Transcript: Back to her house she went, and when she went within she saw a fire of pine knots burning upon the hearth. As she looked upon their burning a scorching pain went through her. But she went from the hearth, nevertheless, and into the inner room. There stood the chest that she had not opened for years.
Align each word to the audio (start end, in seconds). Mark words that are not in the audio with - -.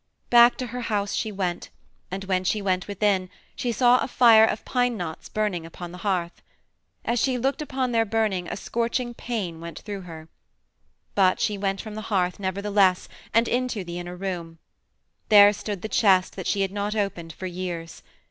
Back 0.31 0.57
to 0.57 0.65
her 0.65 0.81
house 0.81 1.13
she 1.13 1.31
went, 1.31 1.69
and 2.09 2.23
when 2.23 2.43
she 2.43 2.59
went 2.59 2.87
within 2.87 3.29
she 3.55 3.71
saw 3.71 3.99
a 3.99 4.07
fire 4.07 4.45
of 4.47 4.65
pine 4.65 4.97
knots 4.97 5.29
burning 5.29 5.63
upon 5.63 5.91
the 5.91 5.99
hearth. 5.99 6.41
As 7.05 7.19
she 7.19 7.37
looked 7.37 7.61
upon 7.61 7.91
their 7.91 8.03
burning 8.03 8.47
a 8.47 8.57
scorching 8.57 9.13
pain 9.13 9.61
went 9.61 9.77
through 9.81 10.01
her. 10.01 10.27
But 11.13 11.39
she 11.39 11.55
went 11.55 11.81
from 11.81 11.93
the 11.93 12.01
hearth, 12.09 12.39
nevertheless, 12.39 13.09
and 13.31 13.47
into 13.47 13.83
the 13.83 13.99
inner 13.99 14.15
room. 14.15 14.57
There 15.29 15.53
stood 15.53 15.83
the 15.83 15.87
chest 15.87 16.35
that 16.35 16.47
she 16.47 16.61
had 16.61 16.71
not 16.71 16.95
opened 16.95 17.31
for 17.33 17.45
years. 17.45 18.01